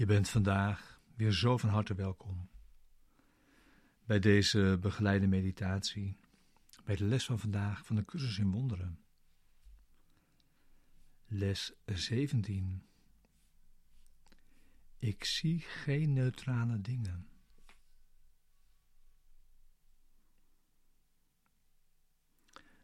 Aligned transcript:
Je 0.00 0.06
bent 0.06 0.28
vandaag 0.28 1.00
weer 1.14 1.32
zo 1.32 1.56
van 1.56 1.68
harte 1.68 1.94
welkom 1.94 2.48
bij 4.04 4.18
deze 4.18 4.78
begeleide 4.80 5.26
meditatie, 5.26 6.16
bij 6.84 6.96
de 6.96 7.04
les 7.04 7.24
van 7.24 7.38
vandaag 7.38 7.86
van 7.86 7.96
de 7.96 8.04
cursus 8.04 8.38
in 8.38 8.50
wonderen. 8.50 9.00
Les 11.26 11.72
17. 11.84 12.82
Ik 14.98 15.24
zie 15.24 15.58
geen 15.58 16.12
neutrale 16.12 16.80
dingen. 16.80 17.28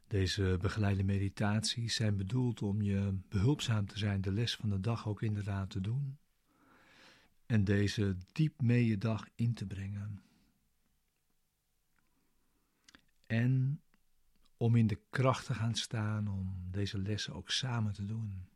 Deze 0.07 0.59
begeleide 0.61 1.05
meditaties 1.05 1.95
zijn 1.95 2.17
bedoeld 2.17 2.63
om 2.63 2.83
je 2.83 3.19
behulpzaam 3.29 3.87
te 3.87 3.99
zijn 3.99 4.21
de 4.21 4.33
les 4.33 4.57
van 4.57 4.69
de 4.69 4.81
dag 4.81 5.09
ook 5.09 5.23
inderdaad 5.23 5.71
te 5.71 5.81
doen 5.81 6.19
en 7.47 7.65
deze 7.65 8.17
diep 8.33 8.61
mee 8.61 8.87
je 8.87 8.99
dag 8.99 9.29
in 9.35 9.55
te 9.55 9.67
brengen. 9.67 10.23
En 13.27 13.81
om 14.57 14.77
in 14.77 14.87
de 14.87 15.01
kracht 15.11 15.47
te 15.47 15.55
gaan 15.55 15.75
staan 15.75 16.29
om 16.29 16.71
deze 16.71 16.99
lessen 16.99 17.35
ook 17.35 17.51
samen 17.51 17.93
te 17.93 18.07
doen. 18.07 18.49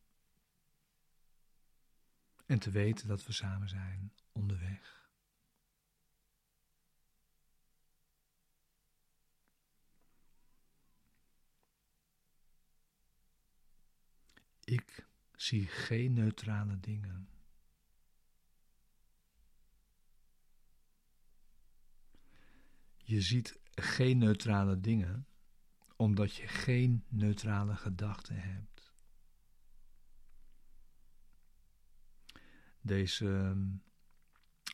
En 2.47 2.59
te 2.59 2.71
weten 2.71 3.09
dat 3.09 3.27
we 3.27 3.33
samen 3.33 3.69
zijn 3.69 4.13
onderweg. 4.33 5.09
Ik 14.65 15.07
zie 15.37 15.67
geen 15.67 16.13
neutrale 16.13 16.81
dingen. 16.81 17.29
Je 23.11 23.20
ziet 23.20 23.58
geen 23.75 24.19
neutrale 24.19 24.80
dingen 24.80 25.27
omdat 25.97 26.34
je 26.34 26.47
geen 26.47 27.05
neutrale 27.08 27.77
gedachten 27.77 28.36
hebt. 28.36 28.94
Deze 32.81 33.28
ehm, 33.28 33.69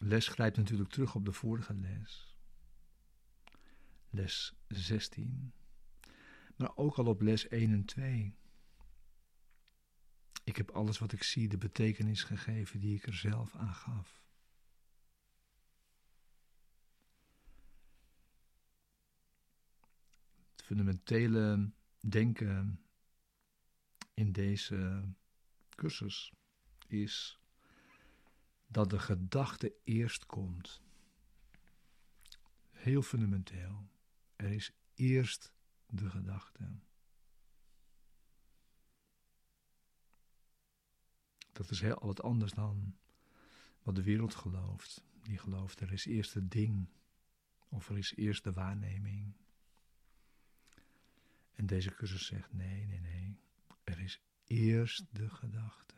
les 0.08 0.28
grijpt 0.28 0.56
natuurlijk 0.56 0.90
terug 0.90 1.14
op 1.14 1.24
de 1.24 1.32
vorige 1.32 1.74
les. 1.74 2.36
Les 4.10 4.54
16. 4.68 5.52
Maar 6.56 6.76
ook 6.76 6.98
al 6.98 7.06
op 7.06 7.20
les 7.20 7.48
1 7.48 7.72
en 7.72 7.84
2. 7.84 8.36
Ik 10.44 10.56
heb 10.56 10.70
alles 10.70 10.98
wat 10.98 11.12
ik 11.12 11.22
zie 11.22 11.48
de 11.48 11.58
betekenis 11.58 12.22
gegeven 12.22 12.80
die 12.80 12.94
ik 12.94 13.06
er 13.06 13.16
zelf 13.16 13.54
aan 13.54 13.74
gaf. 13.74 14.25
Fundamentele 20.66 21.70
denken 22.00 22.80
in 24.14 24.32
deze 24.32 25.08
cursus 25.74 26.32
is 26.86 27.40
dat 28.66 28.90
de 28.90 28.98
gedachte 28.98 29.74
eerst 29.84 30.26
komt. 30.26 30.82
Heel 32.70 33.02
fundamenteel. 33.02 33.88
Er 34.36 34.52
is 34.52 34.72
eerst 34.94 35.52
de 35.86 36.10
gedachte. 36.10 36.78
Dat 41.52 41.70
is 41.70 41.80
heel 41.80 41.98
wat 42.00 42.22
anders 42.22 42.52
dan 42.52 42.96
wat 43.82 43.94
de 43.94 44.02
wereld 44.02 44.34
gelooft. 44.34 45.04
Die 45.22 45.38
gelooft 45.38 45.80
er 45.80 45.92
is 45.92 46.06
eerst 46.06 46.34
het 46.34 46.50
ding 46.50 46.88
of 47.68 47.88
er 47.88 47.98
is 47.98 48.14
eerst 48.16 48.44
de 48.44 48.52
waarneming. 48.52 49.34
En 51.56 51.66
deze 51.66 51.94
cursus 51.94 52.26
zegt 52.26 52.52
nee, 52.52 52.86
nee, 52.86 53.00
nee. 53.00 53.36
Er 53.84 54.00
is 54.00 54.20
eerst 54.44 55.04
de 55.10 55.30
gedachte. 55.30 55.94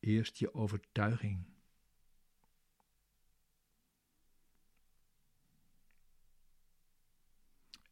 Eerst 0.00 0.36
je 0.36 0.54
overtuiging. 0.54 1.44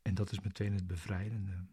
En 0.02 0.14
dat 0.14 0.32
is 0.32 0.40
meteen 0.40 0.74
het 0.74 0.86
bevrijdende. 0.86 1.66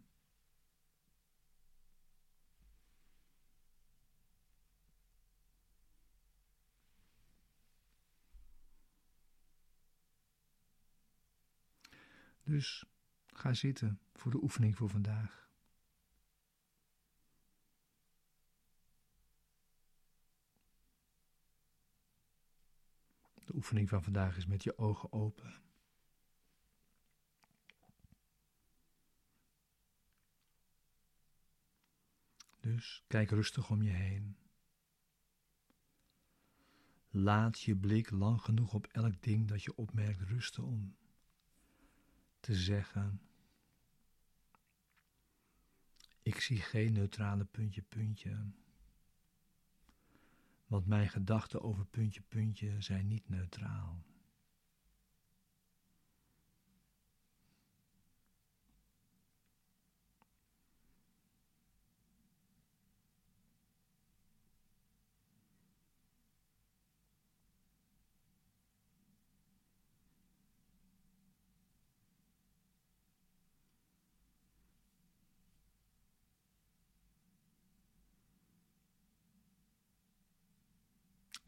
Dus 12.44 12.84
ga 13.26 13.54
zitten 13.54 14.00
voor 14.14 14.30
de 14.30 14.42
oefening 14.42 14.76
voor 14.76 14.88
vandaag. 14.88 15.48
De 23.44 23.54
oefening 23.54 23.88
van 23.88 24.02
vandaag 24.02 24.36
is 24.36 24.46
met 24.46 24.62
je 24.62 24.78
ogen 24.78 25.12
open. 25.12 25.60
Dus 32.60 33.04
kijk 33.06 33.30
rustig 33.30 33.70
om 33.70 33.82
je 33.82 33.90
heen. 33.90 34.36
Laat 37.10 37.60
je 37.60 37.76
blik 37.76 38.10
lang 38.10 38.40
genoeg 38.40 38.74
op 38.74 38.86
elk 38.86 39.22
ding 39.22 39.48
dat 39.48 39.62
je 39.62 39.76
opmerkt 39.76 40.20
rusten 40.20 40.64
om 40.64 40.96
te 42.42 42.54
zeggen. 42.54 43.20
Ik 46.22 46.40
zie 46.40 46.58
geen 46.58 46.92
neutrale 46.92 47.44
puntje, 47.44 47.82
puntje. 47.82 48.50
Want 50.66 50.86
mijn 50.86 51.08
gedachten 51.08 51.62
over 51.62 51.84
puntje, 51.84 52.20
puntje 52.20 52.80
zijn 52.80 53.08
niet 53.08 53.28
neutraal. 53.28 54.02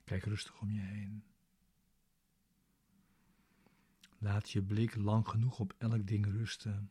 Kijk 0.05 0.25
rustig 0.25 0.61
om 0.61 0.71
je 0.71 0.81
heen. 0.81 1.25
Laat 4.19 4.51
je 4.51 4.62
blik 4.62 4.95
lang 4.95 5.29
genoeg 5.29 5.59
op 5.59 5.75
elk 5.79 6.06
ding 6.06 6.27
rusten 6.27 6.91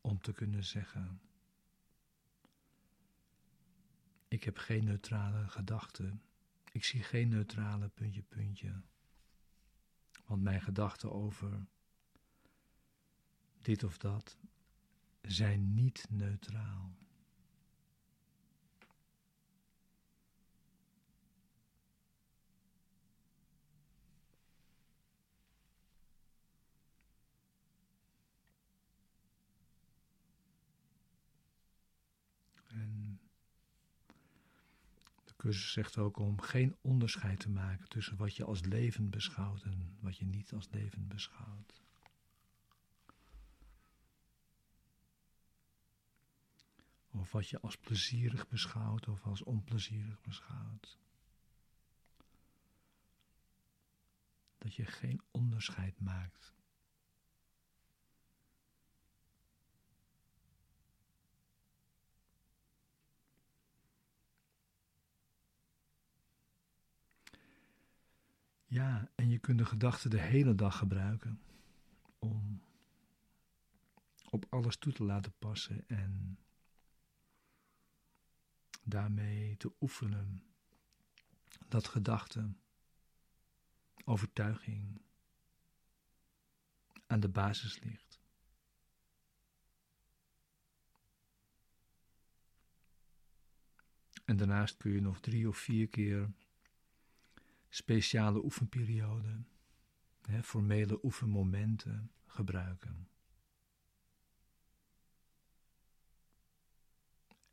om 0.00 0.20
te 0.20 0.32
kunnen 0.32 0.64
zeggen: 0.64 1.20
Ik 4.28 4.44
heb 4.44 4.58
geen 4.58 4.84
neutrale 4.84 5.48
gedachten. 5.48 6.22
Ik 6.72 6.84
zie 6.84 7.02
geen 7.02 7.28
neutrale 7.28 7.88
puntje, 7.88 8.22
puntje. 8.22 8.82
Want 10.26 10.42
mijn 10.42 10.62
gedachten 10.62 11.12
over 11.12 11.66
dit 13.60 13.82
of 13.82 13.98
dat 13.98 14.38
zijn 15.20 15.74
niet 15.74 16.06
neutraal. 16.10 17.05
Cursus 35.46 35.72
zegt 35.72 35.98
ook 35.98 36.18
om 36.18 36.40
geen 36.40 36.76
onderscheid 36.80 37.40
te 37.40 37.50
maken 37.50 37.88
tussen 37.88 38.16
wat 38.16 38.36
je 38.36 38.44
als 38.44 38.60
leven 38.60 39.10
beschouwt 39.10 39.62
en 39.62 39.96
wat 40.00 40.16
je 40.16 40.24
niet 40.24 40.52
als 40.52 40.68
leven 40.70 41.08
beschouwt. 41.08 41.82
Of 47.10 47.32
wat 47.32 47.48
je 47.48 47.60
als 47.60 47.76
plezierig 47.76 48.48
beschouwt 48.48 49.08
of 49.08 49.24
als 49.24 49.42
onplezierig 49.42 50.20
beschouwt. 50.20 50.98
Dat 54.58 54.74
je 54.74 54.84
geen 54.84 55.20
onderscheid 55.30 56.00
maakt. 56.00 56.55
Ja, 68.76 69.10
en 69.14 69.28
je 69.28 69.38
kunt 69.38 69.58
de 69.58 69.64
gedachten 69.64 70.10
de 70.10 70.20
hele 70.20 70.54
dag 70.54 70.78
gebruiken 70.78 71.40
om 72.18 72.62
op 74.30 74.46
alles 74.48 74.76
toe 74.76 74.92
te 74.92 75.04
laten 75.04 75.32
passen 75.38 75.88
en 75.88 76.38
daarmee 78.82 79.56
te 79.56 79.72
oefenen 79.80 80.42
dat 81.68 81.88
gedachten, 81.88 82.60
overtuiging 84.04 85.00
aan 87.06 87.20
de 87.20 87.28
basis 87.28 87.80
ligt. 87.80 88.20
En 94.24 94.36
daarnaast 94.36 94.76
kun 94.76 94.92
je 94.92 95.00
nog 95.00 95.20
drie 95.20 95.48
of 95.48 95.56
vier 95.56 95.88
keer 95.88 96.30
speciale 97.76 98.44
oefenperioden, 98.44 99.48
hè, 100.20 100.42
formele 100.42 101.04
oefenmomenten 101.04 102.12
gebruiken. 102.26 103.08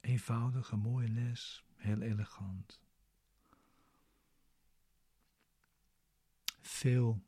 Eenvoudige, 0.02 0.76
mooie 0.76 1.10
les, 1.10 1.64
heel 1.76 2.02
elegant. 2.02 2.82
Veel 6.62 7.24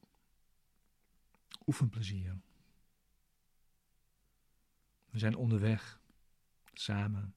oefenplezier. 1.66 2.42
We 5.10 5.20
zijn 5.20 5.36
onderweg, 5.36 6.02
samen. 6.74 7.36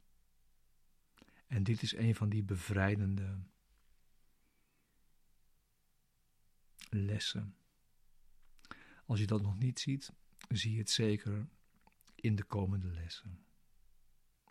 En 1.47 1.63
dit 1.63 1.83
is 1.83 1.97
een 1.97 2.15
van 2.15 2.29
die 2.29 2.43
bevrijdende 2.43 3.39
lessen. 6.91 7.57
Als 9.07 9.21
je 9.21 9.27
dat 9.27 9.43
nog 9.43 9.59
niet 9.59 9.81
ziet, 9.81 10.13
zie 10.49 10.73
je 10.73 10.79
het 10.79 10.91
zeker 10.91 11.49
in 12.15 12.37
de 12.37 12.45
komende 12.45 12.91
lessen. 12.91 13.45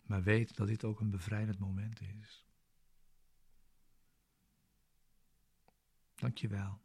Maar 0.02 0.22
weet 0.22 0.56
dat 0.56 0.66
dit 0.66 0.84
ook 0.84 1.00
een 1.00 1.10
bevrijdend 1.10 1.58
moment 1.58 2.00
is. 2.00 2.46
Dankjewel. 6.14 6.80